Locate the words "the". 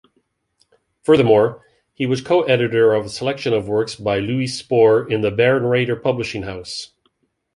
5.21-5.29